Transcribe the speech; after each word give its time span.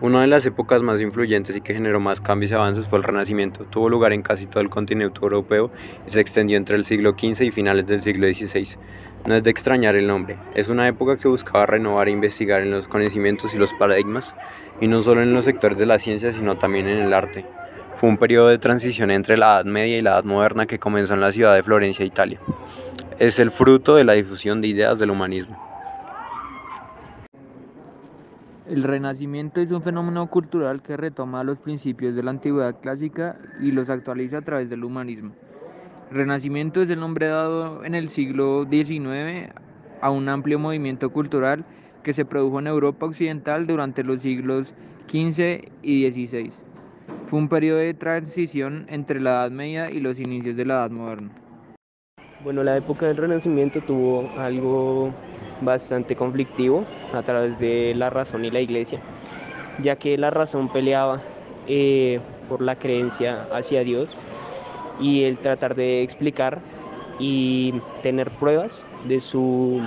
Una 0.00 0.20
de 0.20 0.28
las 0.28 0.46
épocas 0.46 0.80
más 0.80 1.00
influyentes 1.00 1.56
y 1.56 1.60
que 1.60 1.74
generó 1.74 1.98
más 1.98 2.20
cambios 2.20 2.52
y 2.52 2.54
avances 2.54 2.86
fue 2.86 2.98
el 2.98 3.02
Renacimiento. 3.02 3.64
Tuvo 3.64 3.88
lugar 3.88 4.12
en 4.12 4.22
casi 4.22 4.46
todo 4.46 4.60
el 4.60 4.70
continente 4.70 5.18
europeo 5.20 5.72
y 6.06 6.10
se 6.10 6.20
extendió 6.20 6.56
entre 6.56 6.76
el 6.76 6.84
siglo 6.84 7.16
XV 7.18 7.42
y 7.42 7.50
finales 7.50 7.84
del 7.88 8.00
siglo 8.00 8.32
XVI. 8.32 8.78
No 9.26 9.34
es 9.34 9.42
de 9.42 9.50
extrañar 9.50 9.96
el 9.96 10.06
nombre, 10.06 10.38
es 10.54 10.68
una 10.68 10.86
época 10.86 11.16
que 11.16 11.26
buscaba 11.26 11.66
renovar 11.66 12.06
e 12.06 12.12
investigar 12.12 12.62
en 12.62 12.70
los 12.70 12.86
conocimientos 12.86 13.52
y 13.54 13.58
los 13.58 13.74
paradigmas, 13.74 14.36
y 14.80 14.86
no 14.86 15.00
solo 15.00 15.20
en 15.20 15.34
los 15.34 15.46
sectores 15.46 15.76
de 15.76 15.86
la 15.86 15.98
ciencia, 15.98 16.30
sino 16.30 16.56
también 16.58 16.86
en 16.86 16.98
el 16.98 17.12
arte. 17.12 17.44
Fue 17.96 18.08
un 18.08 18.18
periodo 18.18 18.46
de 18.46 18.58
transición 18.58 19.10
entre 19.10 19.36
la 19.36 19.56
Edad 19.56 19.64
Media 19.64 19.98
y 19.98 20.02
la 20.02 20.12
Edad 20.12 20.24
Moderna 20.24 20.66
que 20.66 20.78
comenzó 20.78 21.14
en 21.14 21.20
la 21.20 21.32
ciudad 21.32 21.56
de 21.56 21.64
Florencia, 21.64 22.06
Italia. 22.06 22.38
Es 23.18 23.40
el 23.40 23.50
fruto 23.50 23.96
de 23.96 24.04
la 24.04 24.12
difusión 24.12 24.60
de 24.60 24.68
ideas 24.68 25.00
del 25.00 25.10
humanismo. 25.10 25.67
El 28.68 28.82
Renacimiento 28.82 29.62
es 29.62 29.70
un 29.70 29.80
fenómeno 29.80 30.26
cultural 30.26 30.82
que 30.82 30.98
retoma 30.98 31.42
los 31.42 31.58
principios 31.58 32.14
de 32.14 32.22
la 32.22 32.32
antigüedad 32.32 32.78
clásica 32.82 33.38
y 33.62 33.70
los 33.70 33.88
actualiza 33.88 34.38
a 34.38 34.42
través 34.42 34.68
del 34.68 34.84
humanismo. 34.84 35.32
Renacimiento 36.10 36.82
es 36.82 36.90
el 36.90 37.00
nombre 37.00 37.28
dado 37.28 37.82
en 37.86 37.94
el 37.94 38.10
siglo 38.10 38.66
XIX 38.70 39.54
a 40.02 40.10
un 40.10 40.28
amplio 40.28 40.58
movimiento 40.58 41.08
cultural 41.08 41.64
que 42.02 42.12
se 42.12 42.26
produjo 42.26 42.58
en 42.58 42.66
Europa 42.66 43.06
Occidental 43.06 43.66
durante 43.66 44.04
los 44.04 44.20
siglos 44.20 44.74
XV 45.08 45.70
y 45.82 46.10
XVI. 46.10 46.52
Fue 47.26 47.38
un 47.38 47.48
periodo 47.48 47.78
de 47.78 47.94
transición 47.94 48.84
entre 48.90 49.18
la 49.18 49.30
Edad 49.30 49.50
Media 49.50 49.90
y 49.90 50.00
los 50.00 50.18
inicios 50.18 50.56
de 50.56 50.66
la 50.66 50.74
Edad 50.74 50.90
Moderna. 50.90 51.30
Bueno, 52.44 52.62
la 52.62 52.76
época 52.76 53.06
del 53.06 53.16
Renacimiento 53.16 53.80
tuvo 53.80 54.28
algo 54.38 55.10
bastante 55.62 56.14
conflictivo 56.14 56.84
a 57.12 57.22
través 57.22 57.58
de 57.58 57.94
la 57.96 58.10
razón 58.10 58.44
y 58.44 58.50
la 58.50 58.60
iglesia, 58.60 59.00
ya 59.80 59.96
que 59.96 60.18
la 60.18 60.30
razón 60.30 60.68
peleaba 60.68 61.20
eh, 61.66 62.20
por 62.48 62.62
la 62.62 62.76
creencia 62.76 63.46
hacia 63.52 63.84
Dios 63.84 64.10
y 65.00 65.24
el 65.24 65.38
tratar 65.38 65.74
de 65.74 66.02
explicar 66.02 66.60
y 67.18 67.74
tener 68.02 68.30
pruebas 68.30 68.84
de 69.04 69.20
su 69.20 69.82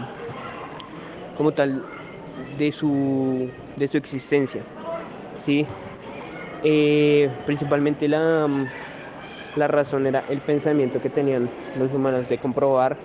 como 1.37 1.51
tal 1.53 1.83
de 2.57 2.71
su 2.71 3.49
de 3.77 3.87
su 3.87 3.97
existencia 3.97 4.61
sí 5.39 5.65
eh, 6.63 7.29
principalmente 7.45 8.07
la, 8.07 8.47
la 9.55 9.67
razón 9.67 10.05
era 10.07 10.23
el 10.29 10.39
pensamiento 10.39 11.01
que 11.01 11.09
tenían 11.09 11.49
los 11.77 11.93
humanos 11.93 12.29
de 12.29 12.37
comprobar 12.37 12.97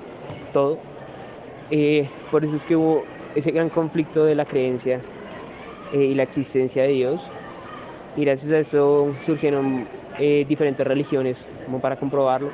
todo. 0.53 0.79
Eh, 1.71 2.09
por 2.31 2.45
eso 2.45 2.57
es 2.57 2.65
que 2.65 2.77
hubo 2.77 3.05
ese 3.37 3.53
gran 3.53 3.69
conflicto 3.69 4.25
de 4.25 4.35
la 4.35 4.45
creencia 4.45 5.01
eh, 5.93 6.05
y 6.05 6.15
la 6.15 6.25
existencia 6.25 6.83
de 6.83 6.89
Dios. 6.89 7.31
Y 8.17 8.25
gracias 8.25 8.51
a 8.53 8.59
eso 8.59 9.15
surgieron 9.21 9.87
eh, 10.19 10.45
diferentes 10.49 10.85
religiones, 10.85 11.47
como 11.65 11.81
para 11.81 11.97
comprobarlo. 11.97 12.51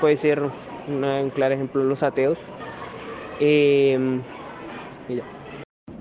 puede 0.00 0.16
ser 0.18 0.42
un 0.42 1.30
claro 1.34 1.54
ejemplo 1.54 1.82
los 1.84 2.02
ateos. 2.02 2.38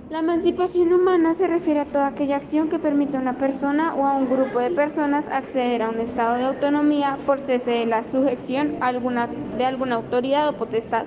La 0.10 0.20
emancipación 0.20 0.94
humana 0.94 1.34
se 1.34 1.48
refiere 1.48 1.80
a 1.80 1.86
toda 1.86 2.08
aquella 2.08 2.38
acción 2.38 2.70
que 2.70 2.80
permite 2.80 3.18
a 3.18 3.20
una 3.20 3.38
persona 3.38 3.96
o 3.96 4.06
a 4.06 4.14
un 4.14 4.30
grupo 4.30 4.60
de 4.60 4.70
personas 4.72 5.26
acceder 5.28 5.82
a 5.82 5.90
un 5.90 6.00
estado 6.00 6.36
de 6.36 6.46
autonomía 6.46 7.18
por 7.26 7.40
cese 7.40 7.72
de 7.72 7.86
la 7.86 8.04
sujeción 8.04 8.78
alguna, 8.82 9.28
de 9.28 9.66
alguna 9.66 9.96
autoridad 9.96 10.48
o 10.48 10.54
potestad, 10.54 11.06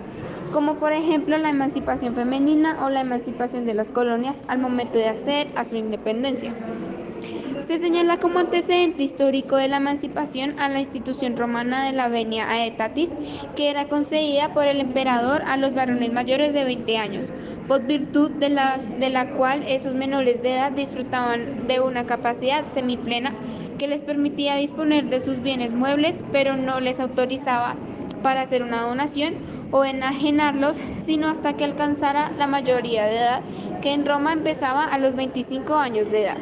como 0.52 0.74
por 0.76 0.92
ejemplo 0.92 1.36
la 1.38 1.50
emancipación 1.50 2.14
femenina 2.14 2.84
o 2.84 2.90
la 2.90 3.00
emancipación 3.00 3.66
de 3.66 3.74
las 3.74 3.90
colonias 3.90 4.42
al 4.48 4.58
momento 4.58 4.98
de 4.98 5.08
acceder 5.08 5.48
a 5.54 5.64
su 5.64 5.76
independencia. 5.76 6.54
Se 7.60 7.78
señala 7.78 8.18
como 8.18 8.38
antecedente 8.38 9.02
histórico 9.02 9.56
de 9.56 9.68
la 9.68 9.78
emancipación 9.78 10.58
a 10.58 10.68
la 10.68 10.78
institución 10.78 11.36
romana 11.36 11.84
de 11.84 11.92
la 11.92 12.08
venia 12.08 12.48
aetatis, 12.48 13.16
que 13.56 13.68
era 13.68 13.88
concedida 13.88 14.54
por 14.54 14.66
el 14.66 14.80
emperador 14.80 15.42
a 15.44 15.56
los 15.56 15.74
varones 15.74 16.12
mayores 16.12 16.54
de 16.54 16.64
20 16.64 16.96
años, 16.96 17.32
por 17.66 17.82
virtud 17.84 18.30
de 18.30 18.48
la, 18.48 18.78
de 18.78 19.10
la 19.10 19.30
cual 19.30 19.64
esos 19.66 19.94
menores 19.94 20.42
de 20.42 20.54
edad 20.54 20.72
disfrutaban 20.72 21.66
de 21.66 21.80
una 21.80 22.06
capacidad 22.06 22.64
semiplena 22.72 23.34
que 23.76 23.88
les 23.88 24.00
permitía 24.00 24.56
disponer 24.56 25.06
de 25.06 25.20
sus 25.20 25.40
bienes 25.40 25.72
muebles, 25.72 26.24
pero 26.32 26.56
no 26.56 26.80
les 26.80 27.00
autorizaba 27.00 27.76
para 28.22 28.40
hacer 28.40 28.62
una 28.62 28.82
donación 28.82 29.34
o 29.70 29.84
enajenarlos, 29.84 30.80
sino 30.98 31.28
hasta 31.28 31.54
que 31.54 31.64
alcanzara 31.64 32.30
la 32.30 32.46
mayoría 32.46 33.04
de 33.06 33.16
edad, 33.16 33.42
que 33.82 33.92
en 33.92 34.06
Roma 34.06 34.32
empezaba 34.32 34.84
a 34.84 34.98
los 34.98 35.14
25 35.14 35.74
años 35.74 36.10
de 36.10 36.24
edad. 36.24 36.38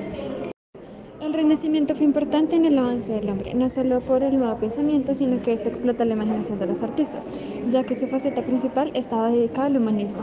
El 1.21 1.33
Renacimiento 1.33 1.95
fue 1.95 2.05
importante 2.05 2.57
en 2.57 2.67
el 2.67 2.79
avance 2.79 3.13
del 3.13 3.29
hombre, 3.31 3.55
no 3.55 3.69
solo 3.69 4.01
por 4.01 4.23
el 4.23 4.39
nuevo 4.39 4.59
pensamiento, 4.59 5.15
sino 5.15 5.41
que 5.43 5.53
esto 5.53 5.69
explota 5.69 6.05
la 6.05 6.13
imaginación 6.15 6.59
de 6.59 6.67
los 6.67 6.83
artistas, 6.83 7.25
ya 7.69 7.85
que 7.85 7.97
su 7.97 8.07
faceta 8.07 8.43
principal 8.43 8.91
estaba 8.95 9.31
dedicada 9.31 9.67
al 9.67 9.79
humanismo. 9.79 10.21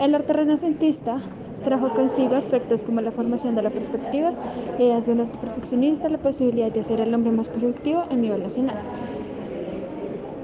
El 0.00 0.14
arte 0.14 0.32
renacentista 0.32 1.18
trajo 1.64 1.90
consigo 1.90 2.34
aspectos 2.34 2.82
como 2.82 3.00
la 3.00 3.10
formación 3.10 3.54
de 3.54 3.62
las 3.62 3.72
perspectivas, 3.72 4.38
ideas 4.78 5.06
de 5.06 5.12
un 5.12 5.20
arte 5.20 5.38
perfeccionista, 5.38 6.08
la 6.08 6.18
posibilidad 6.18 6.72
de 6.72 6.80
hacer 6.80 7.02
al 7.02 7.12
hombre 7.14 7.32
más 7.32 7.48
productivo 7.48 8.04
a 8.08 8.14
nivel 8.14 8.42
nacional. 8.42 8.76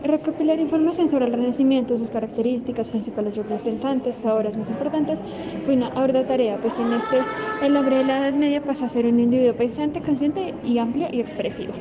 Recopilar 0.08 0.58
información 0.58 1.06
sobre 1.10 1.26
el 1.26 1.32
Renacimiento, 1.34 1.94
sus 1.98 2.08
características, 2.08 2.88
principales 2.88 3.36
representantes, 3.36 4.24
obras 4.24 4.56
más 4.56 4.70
importantes, 4.70 5.18
fue 5.64 5.74
una 5.74 5.92
tarea, 6.26 6.56
pues 6.62 6.78
en 6.78 6.94
este 6.94 7.18
el 7.60 7.76
hombre 7.76 7.98
de 7.98 8.04
la 8.04 8.20
Edad 8.20 8.32
Media 8.32 8.62
pasó 8.62 8.86
a 8.86 8.88
ser 8.88 9.04
un 9.04 9.20
individuo 9.20 9.52
pensante, 9.52 10.00
consciente 10.00 10.54
y 10.64 10.78
amplio 10.78 11.08
y 11.12 11.20
expresivo. 11.20 11.74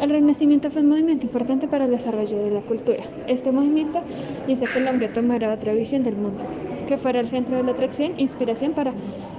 El 0.00 0.08
Renacimiento 0.08 0.70
fue 0.70 0.80
un 0.80 0.88
movimiento 0.88 1.26
importante 1.26 1.68
para 1.68 1.84
el 1.84 1.90
desarrollo 1.90 2.38
de 2.38 2.50
la 2.50 2.62
cultura. 2.62 3.04
Este 3.26 3.52
movimiento 3.52 4.00
hizo 4.48 4.64
que 4.64 4.78
el 4.78 4.88
hombre 4.88 5.08
tomara 5.08 5.52
otra 5.52 5.74
visión 5.74 6.02
del 6.02 6.16
mundo, 6.16 6.40
que 6.88 6.96
fuera 6.96 7.20
el 7.20 7.28
centro 7.28 7.58
de 7.58 7.62
la 7.62 7.72
atracción 7.72 8.12
e 8.16 8.22
inspiración 8.22 8.72
para 8.72 8.94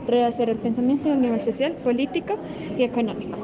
rehacer 0.06 0.52
el 0.52 0.58
pensamiento 0.58 1.12
a 1.12 1.16
nivel 1.16 1.42
social, 1.42 1.72
político 1.84 2.36
y 2.78 2.84
económico. 2.84 3.40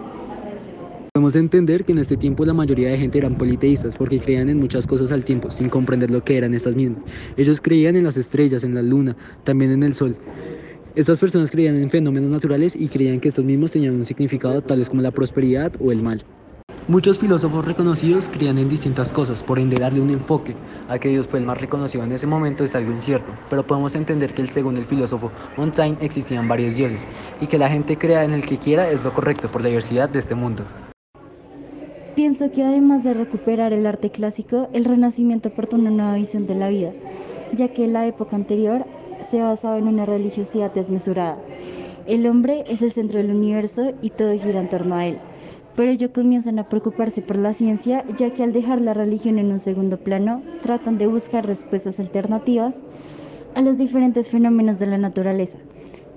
Podemos 1.18 1.36
entender 1.36 1.84
que 1.84 1.94
en 1.94 1.98
este 1.98 2.16
tiempo 2.16 2.46
la 2.46 2.54
mayoría 2.54 2.90
de 2.90 2.98
gente 3.00 3.18
eran 3.18 3.40
politeístas 3.40 3.98
porque 3.98 4.20
creían 4.20 4.50
en 4.50 4.60
muchas 4.60 4.86
cosas 4.86 5.12
al 5.12 5.26
tiempo, 5.26 5.50
sin 5.50 5.68
comprender 5.68 6.12
lo 6.12 6.24
que 6.24 6.38
eran 6.38 6.54
estas 6.54 6.76
mismas. 6.76 7.00
Ellos 7.36 7.60
creían 7.60 7.96
en 7.96 8.04
las 8.04 8.18
estrellas, 8.18 8.64
en 8.64 8.76
la 8.76 8.84
luna, 8.84 9.18
también 9.44 9.72
en 9.72 9.82
el 9.82 9.96
sol. 9.96 10.16
Estas 10.96 11.20
personas 11.20 11.50
creían 11.50 11.76
en 11.76 11.90
fenómenos 11.90 12.30
naturales 12.30 12.76
y 12.76 12.88
creían 12.88 13.20
que 13.20 13.30
estos 13.30 13.44
mismos 13.44 13.72
tenían 13.72 13.96
un 13.96 14.06
significado 14.06 14.62
tales 14.62 14.90
como 14.90 15.02
la 15.02 15.10
prosperidad 15.10 15.74
o 15.80 15.92
el 15.92 16.04
mal. 16.04 16.24
Muchos 16.88 17.18
filósofos 17.18 17.66
reconocidos 17.66 18.30
creían 18.30 18.60
en 18.60 18.70
distintas 18.70 19.12
cosas, 19.12 19.42
por 19.42 19.58
ende 19.58 19.78
darle 19.80 20.02
un 20.02 20.12
enfoque 20.12 20.56
a 20.88 21.00
que 21.00 21.10
Dios 21.10 21.26
fue 21.26 21.40
el 21.40 21.48
más 21.48 21.60
reconocido 21.60 22.04
en 22.04 22.12
ese 22.12 22.28
momento 22.28 22.64
es 22.64 22.76
algo 22.76 22.92
incierto, 22.92 23.34
pero 23.50 23.66
podemos 23.66 23.96
entender 23.96 24.36
que 24.36 24.46
según 24.46 24.78
el 24.78 24.86
filósofo 24.86 25.32
Montaigne 25.58 25.98
existían 26.00 26.48
varios 26.48 26.76
dioses 26.76 27.08
y 27.42 27.48
que 27.48 27.58
la 27.58 27.70
gente 27.70 27.98
crea 27.98 28.24
en 28.24 28.34
el 28.34 28.46
que 28.46 28.60
quiera 28.60 28.92
es 28.92 29.04
lo 29.04 29.12
correcto 29.16 29.52
por 29.52 29.64
la 29.64 29.70
diversidad 29.70 30.10
de 30.10 30.20
este 30.20 30.36
mundo. 30.36 30.64
Pienso 32.18 32.52
que 32.52 32.64
además 32.64 33.04
de 33.04 33.14
recuperar 33.14 33.74
el 33.74 33.86
arte 33.86 34.10
clásico, 34.10 34.70
el 34.74 34.86
Renacimiento 34.86 35.50
aportó 35.50 35.76
una 35.76 35.92
nueva 35.92 36.16
visión 36.16 36.48
de 36.48 36.56
la 36.56 36.68
vida, 36.68 36.92
ya 37.54 37.68
que 37.68 37.88
la 37.88 38.08
época 38.08 38.36
anterior 38.36 38.88
se 39.22 39.44
basaba 39.44 39.78
en 39.78 39.88
una 39.88 40.04
religiosidad 40.04 40.74
desmesurada. 40.74 41.38
El 42.08 42.26
hombre 42.26 42.64
es 42.70 42.82
el 42.82 42.90
centro 42.90 43.20
del 43.20 43.30
universo 43.30 43.94
y 44.02 44.10
todo 44.10 44.32
gira 44.32 44.60
en 44.60 44.68
torno 44.68 44.96
a 44.96 45.06
él. 45.06 45.20
Pero 45.76 45.92
ellos 45.92 46.10
comienzan 46.12 46.58
a 46.58 46.68
preocuparse 46.68 47.22
por 47.22 47.36
la 47.36 47.54
ciencia, 47.54 48.04
ya 48.18 48.32
que 48.32 48.42
al 48.42 48.52
dejar 48.52 48.82
la 48.82 48.96
religión 48.96 49.38
en 49.38 49.52
un 49.52 49.60
segundo 49.60 49.98
plano, 49.98 50.42
tratan 50.64 50.98
de 50.98 51.06
buscar 51.06 51.46
respuestas 51.46 52.00
alternativas 52.00 52.82
a 53.54 53.62
los 53.62 53.78
diferentes 53.78 54.32
fenómenos 54.32 54.80
de 54.80 54.88
la 54.88 54.98
naturaleza, 54.98 55.60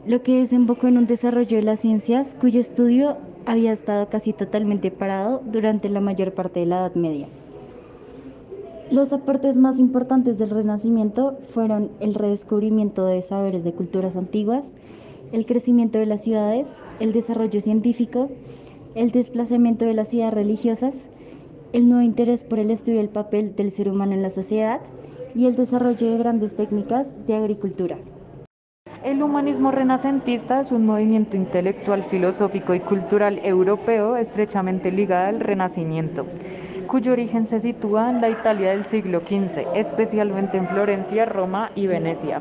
lo 0.06 0.22
que 0.22 0.38
desembocó 0.38 0.86
en 0.86 0.96
un 0.96 1.04
desarrollo 1.04 1.58
de 1.58 1.62
las 1.62 1.80
ciencias 1.80 2.34
cuyo 2.40 2.58
estudio 2.58 3.18
había 3.50 3.72
estado 3.72 4.08
casi 4.08 4.32
totalmente 4.32 4.92
parado 4.92 5.42
durante 5.44 5.88
la 5.88 6.00
mayor 6.00 6.34
parte 6.34 6.60
de 6.60 6.66
la 6.66 6.78
Edad 6.78 6.94
Media. 6.94 7.26
Los 8.92 9.12
aportes 9.12 9.56
más 9.56 9.80
importantes 9.80 10.38
del 10.38 10.50
Renacimiento 10.50 11.36
fueron 11.52 11.90
el 11.98 12.14
redescubrimiento 12.14 13.04
de 13.04 13.22
saberes 13.22 13.64
de 13.64 13.72
culturas 13.72 14.16
antiguas, 14.16 14.72
el 15.32 15.46
crecimiento 15.46 15.98
de 15.98 16.06
las 16.06 16.22
ciudades, 16.22 16.78
el 17.00 17.12
desarrollo 17.12 17.60
científico, 17.60 18.30
el 18.94 19.10
desplazamiento 19.10 19.84
de 19.84 19.94
las 19.94 20.14
ideas 20.14 20.32
religiosas, 20.32 21.08
el 21.72 21.88
nuevo 21.88 22.04
interés 22.04 22.44
por 22.44 22.60
el 22.60 22.70
estudio 22.70 22.98
del 22.98 23.08
papel 23.08 23.56
del 23.56 23.72
ser 23.72 23.88
humano 23.88 24.12
en 24.12 24.22
la 24.22 24.30
sociedad 24.30 24.80
y 25.34 25.46
el 25.46 25.56
desarrollo 25.56 26.08
de 26.08 26.18
grandes 26.18 26.54
técnicas 26.54 27.16
de 27.26 27.34
agricultura. 27.34 27.98
El 29.02 29.22
humanismo 29.22 29.70
renacentista 29.70 30.60
es 30.60 30.72
un 30.72 30.84
movimiento 30.84 31.34
intelectual, 31.34 32.04
filosófico 32.04 32.74
y 32.74 32.80
cultural 32.80 33.40
europeo 33.42 34.14
estrechamente 34.16 34.92
ligado 34.92 35.28
al 35.28 35.40
Renacimiento, 35.40 36.26
cuyo 36.86 37.12
origen 37.12 37.46
se 37.46 37.60
sitúa 37.60 38.10
en 38.10 38.20
la 38.20 38.28
Italia 38.28 38.70
del 38.70 38.84
siglo 38.84 39.20
XV, 39.20 39.74
especialmente 39.74 40.58
en 40.58 40.68
Florencia, 40.68 41.24
Roma 41.24 41.70
y 41.74 41.86
Venecia. 41.86 42.40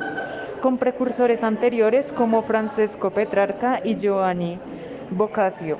con 0.61 0.77
precursores 0.77 1.45
anteriores 1.45 2.11
como 2.11 2.41
Francesco 2.41 3.11
Petrarca 3.11 3.79
y 3.81 3.95
Giovanni 3.95 4.59
Boccaccio. 5.11 5.77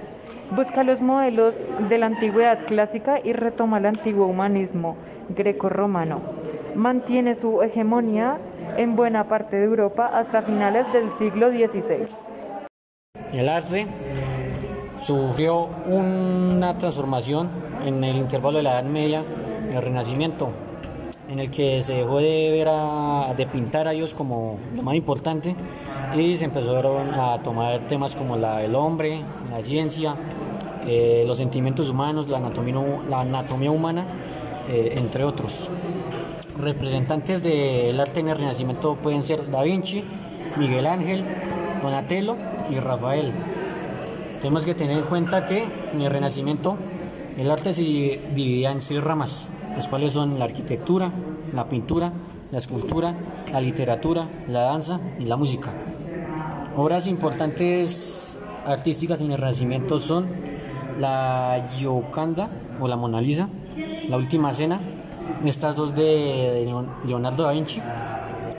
Busca 0.55 0.85
los 0.85 1.01
modelos 1.01 1.65
de 1.89 1.97
la 1.97 2.05
antigüedad 2.05 2.65
clásica 2.65 3.19
y 3.21 3.33
retoma 3.33 3.79
el 3.79 3.87
antiguo 3.87 4.27
humanismo 4.27 4.95
greco-romano. 5.35 6.21
Mantiene 6.75 7.35
su 7.35 7.61
hegemonía 7.61 8.37
en 8.79 8.95
buena 8.95 9.27
parte 9.27 9.57
de 9.57 9.65
Europa 9.65 10.05
hasta 10.05 10.41
finales 10.41 10.91
del 10.93 11.11
siglo 11.11 11.49
XVI. 11.49 12.07
El 13.33 13.49
arte 13.49 13.85
sufrió 15.03 15.67
una 15.85 16.77
transformación 16.77 17.49
en 17.85 18.01
el 18.05 18.15
intervalo 18.15 18.59
de 18.59 18.63
la 18.63 18.79
Edad 18.79 18.89
Media 18.89 19.23
el 19.73 19.81
Renacimiento, 19.81 20.51
en 21.27 21.39
el 21.39 21.51
que 21.51 21.83
se 21.83 21.93
dejó 21.93 22.19
de 22.19 22.51
ver 22.51 22.69
a, 22.71 23.33
de 23.35 23.45
pintar 23.47 23.89
a 23.89 23.91
ellos 23.91 24.13
como 24.13 24.57
lo 24.73 24.81
más 24.81 24.95
importante 24.95 25.57
y 26.15 26.37
se 26.37 26.45
empezaron 26.45 27.13
a 27.13 27.37
tomar 27.43 27.81
temas 27.81 28.15
como 28.15 28.37
la 28.37 28.59
del 28.59 28.75
hombre, 28.75 29.19
la 29.51 29.61
ciencia, 29.61 30.15
eh, 30.87 31.25
los 31.27 31.37
sentimientos 31.37 31.89
humanos, 31.89 32.29
la 32.29 32.37
anatomía, 32.37 32.75
la 33.09 33.21
anatomía 33.21 33.71
humana, 33.71 34.05
eh, 34.69 34.95
entre 34.95 35.25
otros. 35.25 35.69
Representantes 36.59 37.41
del 37.41 37.97
arte 37.99 38.19
en 38.19 38.27
el 38.27 38.37
Renacimiento 38.37 38.95
pueden 38.95 39.23
ser 39.23 39.49
Da 39.49 39.63
Vinci, 39.63 40.03
Miguel 40.57 40.87
Ángel, 40.87 41.23
Donatello 41.81 42.35
y 42.69 42.79
Rafael. 42.79 43.31
Tenemos 44.41 44.65
que 44.65 44.75
tener 44.75 44.97
en 44.97 45.03
cuenta 45.05 45.45
que 45.45 45.65
en 45.93 46.01
el 46.01 46.11
Renacimiento 46.11 46.77
el 47.37 47.49
arte 47.49 47.71
se 47.71 47.81
dividía 47.81 48.71
en 48.71 48.81
seis 48.81 49.01
ramas, 49.01 49.47
las 49.73 49.87
cuales 49.87 50.11
son 50.11 50.37
la 50.37 50.45
arquitectura, 50.45 51.09
la 51.53 51.69
pintura, 51.69 52.11
la 52.51 52.57
escultura, 52.57 53.15
la 53.53 53.61
literatura, 53.61 54.25
la 54.49 54.63
danza 54.63 54.99
y 55.17 55.25
la 55.25 55.37
música. 55.37 55.71
Obras 56.75 57.07
importantes 57.07 58.37
artísticas 58.65 59.21
en 59.21 59.31
el 59.31 59.37
Renacimiento 59.37 59.97
son 59.99 60.27
la 60.99 61.69
Gioconda 61.71 62.49
o 62.81 62.87
la 62.89 62.97
Mona 62.97 63.21
Lisa, 63.21 63.47
la 64.09 64.17
Última 64.17 64.53
Cena, 64.53 64.81
estas 65.45 65.75
dos 65.75 65.95
de 65.95 66.67
Leonardo 67.05 67.43
da 67.43 67.51
Vinci, 67.51 67.81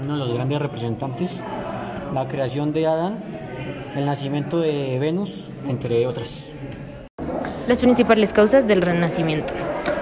uno 0.03 0.15
de 0.15 0.19
los 0.19 0.33
grandes 0.33 0.61
representantes, 0.61 1.43
la 2.15 2.27
creación 2.27 2.73
de 2.73 2.87
Adán, 2.87 3.19
el 3.97 4.07
nacimiento 4.07 4.61
de 4.61 4.99
Venus, 4.99 5.51
entre 5.69 6.07
otras. 6.07 6.49
Las 7.67 7.79
principales 7.79 8.33
causas 8.33 8.67
del 8.67 8.83
Renacimiento. 8.83 9.53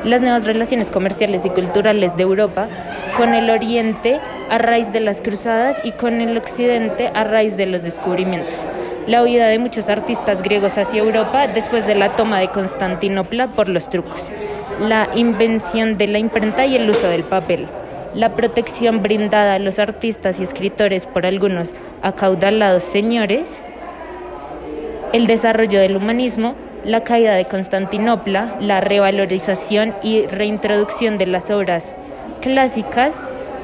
Las 0.04 0.22
nuevas 0.22 0.44
relaciones 0.44 0.90
comerciales 0.90 1.44
y 1.44 1.50
culturales 1.50 2.16
de 2.16 2.22
Europa 2.22 2.68
con 3.16 3.34
el 3.34 3.50
Oriente 3.50 4.20
a 4.48 4.58
raíz 4.58 4.92
de 4.92 5.00
las 5.00 5.20
cruzadas 5.20 5.80
y 5.82 5.92
con 5.92 6.20
el 6.20 6.38
Occidente 6.38 7.10
a 7.12 7.24
raíz 7.24 7.56
de 7.56 7.66
los 7.66 7.82
descubrimientos. 7.82 8.64
La 9.06 9.22
huida 9.22 9.48
de 9.48 9.58
muchos 9.58 9.88
artistas 9.88 10.42
griegos 10.42 10.78
hacia 10.78 11.00
Europa 11.00 11.48
después 11.48 11.86
de 11.86 11.96
la 11.96 12.14
toma 12.14 12.38
de 12.38 12.48
Constantinopla 12.48 13.48
por 13.48 13.68
los 13.68 13.88
trucos. 13.88 14.30
La 14.80 15.08
invención 15.14 15.98
de 15.98 16.06
la 16.06 16.18
imprenta 16.18 16.66
y 16.66 16.76
el 16.76 16.88
uso 16.88 17.08
del 17.08 17.24
papel. 17.24 17.66
La 18.14 18.34
protección 18.36 19.02
brindada 19.02 19.54
a 19.54 19.58
los 19.58 19.78
artistas 19.78 20.40
y 20.40 20.44
escritores 20.44 21.06
por 21.06 21.26
algunos 21.26 21.74
acaudalados 22.02 22.84
señores 22.84 23.60
el 25.12 25.26
desarrollo 25.26 25.80
del 25.80 25.96
humanismo, 25.96 26.54
la 26.84 27.02
caída 27.02 27.34
de 27.34 27.46
Constantinopla, 27.46 28.56
la 28.60 28.80
revalorización 28.80 29.94
y 30.02 30.26
reintroducción 30.26 31.16
de 31.16 31.26
las 31.26 31.50
obras 31.50 31.96
clásicas, 32.42 33.14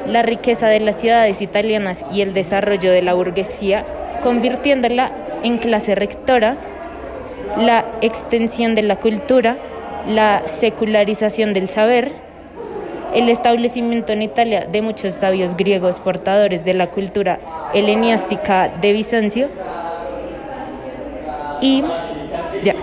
la 0.07 0.23
riqueza 0.23 0.69
de 0.69 0.81
las 0.81 0.97
ciudades 0.97 1.43
italianas 1.43 2.05
y 2.13 2.23
el 2.23 2.33
desarrollo 2.33 2.91
de 2.91 3.03
la 3.03 3.15
burguesía, 3.15 3.85
convirtiéndola 4.23 5.11
en 5.43 5.59
clase 5.59 5.95
rectora, 5.95 6.57
la 7.59 7.85
extensión 8.01 8.75
de 8.75 8.83
la 8.83 8.97
cultura, 8.97 9.59
la 10.07 10.47
secularización 10.47 11.53
del 11.53 11.69
saber, 11.69 12.13
el 13.15 13.29
establecimiento 13.29 14.13
en 14.13 14.23
Italia 14.23 14.67
de 14.71 14.83
muchos 14.83 15.15
sabios 15.15 15.57
griegos 15.57 15.99
portadores 15.99 16.65
de 16.65 16.75
la 16.75 16.91
cultura 16.91 17.39
helenística 17.73 18.69
de 18.69 18.93
Bizancio, 18.93 19.49
y 21.61 21.83
ya. 22.63 22.75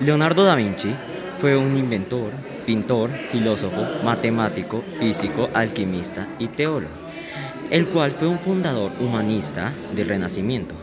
Leonardo 0.00 0.44
da 0.44 0.54
Vinci 0.56 0.94
fue 1.38 1.56
un 1.56 1.76
inventor, 1.76 2.32
pintor, 2.66 3.10
filósofo, 3.30 3.86
matemático, 4.04 4.82
físico, 4.98 5.48
alquimista 5.54 6.28
y 6.38 6.48
teólogo, 6.48 6.92
el 7.70 7.88
cual 7.88 8.10
fue 8.10 8.28
un 8.28 8.38
fundador 8.38 8.92
humanista 9.00 9.72
del 9.94 10.08
Renacimiento. 10.08 10.81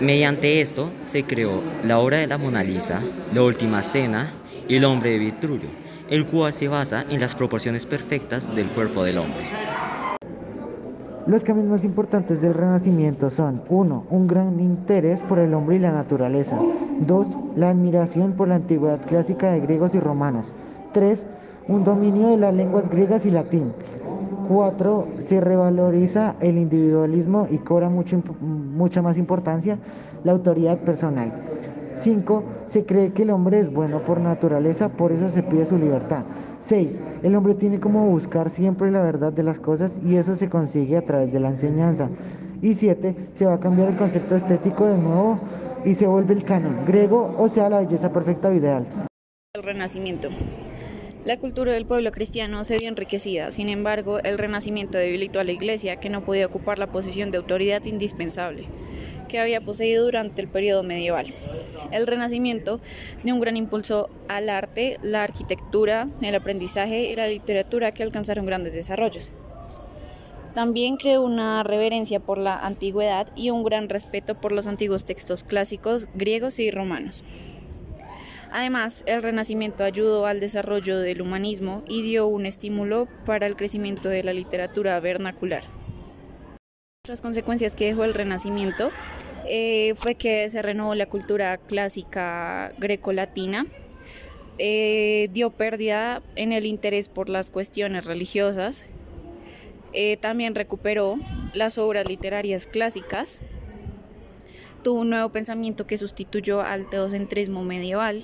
Mediante 0.00 0.60
esto 0.60 0.90
se 1.04 1.24
creó 1.24 1.62
la 1.84 1.98
obra 1.98 2.18
de 2.18 2.26
la 2.26 2.38
Mona 2.38 2.62
Lisa, 2.62 3.02
la 3.32 3.42
Última 3.42 3.82
Cena 3.82 4.32
y 4.68 4.76
el 4.76 4.84
hombre 4.84 5.10
de 5.10 5.18
Vitruvio, 5.18 5.68
el 6.08 6.26
cual 6.26 6.52
se 6.52 6.68
basa 6.68 7.04
en 7.08 7.20
las 7.20 7.34
proporciones 7.34 7.86
perfectas 7.86 8.54
del 8.54 8.68
cuerpo 8.68 9.04
del 9.04 9.18
hombre. 9.18 9.44
Los 11.26 11.42
cambios 11.42 11.68
más 11.68 11.84
importantes 11.84 12.42
del 12.42 12.52
Renacimiento 12.52 13.30
son 13.30 13.62
1. 13.70 14.06
Un 14.10 14.26
gran 14.26 14.60
interés 14.60 15.22
por 15.22 15.38
el 15.38 15.54
hombre 15.54 15.76
y 15.76 15.78
la 15.78 15.90
naturaleza. 15.90 16.58
2. 17.00 17.26
La 17.56 17.70
admiración 17.70 18.34
por 18.34 18.48
la 18.48 18.56
antigüedad 18.56 19.00
clásica 19.06 19.52
de 19.52 19.60
griegos 19.60 19.94
y 19.94 20.00
romanos. 20.00 20.52
3. 20.92 21.24
Un 21.66 21.82
dominio 21.82 22.28
de 22.28 22.36
las 22.36 22.52
lenguas 22.52 22.90
griegas 22.90 23.24
y 23.24 23.30
latín. 23.30 23.72
4. 24.48 25.08
Se 25.20 25.40
revaloriza 25.40 26.36
el 26.40 26.58
individualismo 26.58 27.46
y 27.50 27.58
cobra 27.58 27.88
mucha 27.90 29.02
más 29.02 29.18
importancia 29.18 29.78
la 30.24 30.32
autoridad 30.32 30.78
personal. 30.78 31.32
5. 31.96 32.44
Se 32.66 32.84
cree 32.84 33.12
que 33.12 33.22
el 33.22 33.30
hombre 33.30 33.60
es 33.60 33.72
bueno 33.72 34.00
por 34.00 34.20
naturaleza, 34.20 34.88
por 34.88 35.12
eso 35.12 35.28
se 35.28 35.42
pide 35.42 35.66
su 35.66 35.78
libertad. 35.78 36.24
6. 36.60 37.00
El 37.22 37.36
hombre 37.36 37.54
tiene 37.54 37.78
como 37.78 38.06
buscar 38.06 38.50
siempre 38.50 38.90
la 38.90 39.02
verdad 39.02 39.32
de 39.32 39.42
las 39.42 39.60
cosas 39.60 40.00
y 40.02 40.16
eso 40.16 40.34
se 40.34 40.48
consigue 40.48 40.96
a 40.96 41.04
través 41.04 41.32
de 41.32 41.40
la 41.40 41.50
enseñanza. 41.50 42.08
Y 42.62 42.74
7. 42.74 43.30
Se 43.34 43.46
va 43.46 43.54
a 43.54 43.60
cambiar 43.60 43.88
el 43.88 43.96
concepto 43.96 44.34
estético 44.34 44.86
de 44.86 44.98
nuevo 44.98 45.38
y 45.84 45.94
se 45.94 46.06
vuelve 46.06 46.34
el 46.34 46.44
canon 46.44 46.84
griego, 46.86 47.34
o 47.36 47.48
sea, 47.48 47.68
la 47.68 47.80
belleza 47.80 48.10
perfecta 48.10 48.48
o 48.48 48.52
ideal. 48.52 48.86
El 49.54 49.62
Renacimiento. 49.62 50.28
La 51.24 51.38
cultura 51.38 51.72
del 51.72 51.86
pueblo 51.86 52.12
cristiano 52.12 52.64
se 52.64 52.76
vio 52.76 52.88
enriquecida, 52.88 53.50
sin 53.50 53.70
embargo, 53.70 54.18
el 54.18 54.36
Renacimiento 54.36 54.98
debilitó 54.98 55.40
a 55.40 55.44
la 55.44 55.52
Iglesia, 55.52 55.96
que 55.96 56.10
no 56.10 56.22
podía 56.22 56.44
ocupar 56.44 56.78
la 56.78 56.88
posición 56.92 57.30
de 57.30 57.38
autoridad 57.38 57.82
indispensable 57.86 58.66
que 59.26 59.40
había 59.40 59.62
poseído 59.62 60.04
durante 60.04 60.42
el 60.42 60.48
periodo 60.48 60.82
medieval. 60.82 61.26
El 61.92 62.06
Renacimiento 62.06 62.78
dio 63.22 63.34
un 63.34 63.40
gran 63.40 63.56
impulso 63.56 64.10
al 64.28 64.50
arte, 64.50 64.98
la 65.02 65.24
arquitectura, 65.24 66.08
el 66.20 66.34
aprendizaje 66.34 67.10
y 67.10 67.14
la 67.14 67.26
literatura 67.26 67.90
que 67.90 68.02
alcanzaron 68.02 68.44
grandes 68.44 68.74
desarrollos. 68.74 69.32
También 70.54 70.98
creó 70.98 71.22
una 71.22 71.64
reverencia 71.64 72.20
por 72.20 72.38
la 72.38 72.56
antigüedad 72.56 73.28
y 73.34 73.50
un 73.50 73.64
gran 73.64 73.88
respeto 73.88 74.36
por 74.36 74.52
los 74.52 74.66
antiguos 74.66 75.04
textos 75.04 75.42
clásicos 75.42 76.06
griegos 76.14 76.60
y 76.60 76.70
romanos. 76.70 77.24
Además, 78.54 79.02
el 79.06 79.20
Renacimiento 79.20 79.82
ayudó 79.82 80.26
al 80.26 80.38
desarrollo 80.38 81.00
del 81.00 81.22
humanismo 81.22 81.82
y 81.88 82.02
dio 82.02 82.28
un 82.28 82.46
estímulo 82.46 83.08
para 83.26 83.48
el 83.48 83.56
crecimiento 83.56 84.08
de 84.08 84.22
la 84.22 84.32
literatura 84.32 85.00
vernacular. 85.00 85.64
Otras 87.02 87.20
consecuencias 87.20 87.74
que 87.74 87.86
dejó 87.86 88.04
el 88.04 88.14
Renacimiento 88.14 88.92
eh, 89.48 89.94
fue 89.96 90.14
que 90.14 90.48
se 90.50 90.62
renovó 90.62 90.94
la 90.94 91.06
cultura 91.06 91.56
clásica 91.58 92.72
greco-latina, 92.78 93.66
eh, 94.58 95.26
dio 95.32 95.50
pérdida 95.50 96.22
en 96.36 96.52
el 96.52 96.64
interés 96.64 97.08
por 97.08 97.28
las 97.28 97.50
cuestiones 97.50 98.04
religiosas, 98.04 98.84
eh, 99.92 100.16
también 100.18 100.54
recuperó 100.54 101.16
las 101.54 101.76
obras 101.76 102.08
literarias 102.08 102.68
clásicas, 102.68 103.40
tuvo 104.84 105.00
un 105.00 105.10
nuevo 105.10 105.30
pensamiento 105.30 105.88
que 105.88 105.98
sustituyó 105.98 106.60
al 106.60 106.88
teocentrismo 106.88 107.64
medieval, 107.64 108.22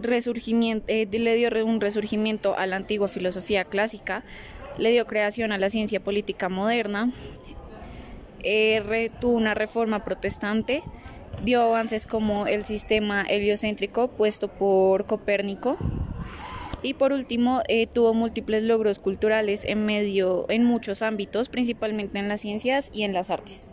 resurgimiento, 0.00 0.86
le 0.88 1.34
dio 1.34 1.48
un 1.64 1.80
resurgimiento 1.80 2.56
a 2.56 2.66
la 2.66 2.76
antigua 2.76 3.08
filosofía 3.08 3.64
clásica, 3.64 4.24
le 4.78 4.90
dio 4.90 5.06
creación 5.06 5.52
a 5.52 5.58
la 5.58 5.68
ciencia 5.68 6.00
política 6.00 6.48
moderna, 6.48 7.10
eh, 8.42 9.10
tuvo 9.20 9.32
una 9.32 9.54
reforma 9.54 10.04
protestante, 10.04 10.82
dio 11.44 11.62
avances 11.62 12.06
como 12.06 12.46
el 12.46 12.64
sistema 12.64 13.22
heliocéntrico 13.22 14.08
puesto 14.08 14.48
por 14.48 15.06
Copérnico 15.06 15.76
y 16.82 16.94
por 16.94 17.12
último 17.12 17.62
eh, 17.68 17.86
tuvo 17.86 18.14
múltiples 18.14 18.62
logros 18.62 18.98
culturales 18.98 19.64
en 19.64 19.84
medio 19.84 20.46
en 20.48 20.64
muchos 20.64 21.02
ámbitos, 21.02 21.48
principalmente 21.48 22.18
en 22.18 22.28
las 22.28 22.40
ciencias 22.40 22.90
y 22.92 23.02
en 23.02 23.12
las 23.12 23.30
artes. 23.30 23.68